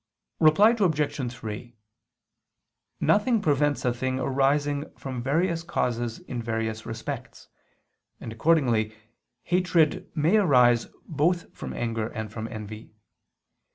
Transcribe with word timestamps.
Reply 0.39 0.71
Obj. 0.79 1.31
3: 1.31 1.75
Nothing 2.99 3.39
prevents 3.39 3.85
a 3.85 3.93
thing 3.93 4.19
arising 4.19 4.89
from 4.97 5.21
various 5.21 5.61
causes 5.61 6.17
in 6.17 6.41
various 6.41 6.87
respects, 6.87 7.49
and 8.19 8.33
accordingly 8.33 8.95
hatred 9.43 10.09
may 10.15 10.37
arise 10.37 10.87
both 11.05 11.55
from 11.55 11.71
anger 11.73 12.07
and 12.07 12.31
from 12.33 12.47
envy. 12.47 12.95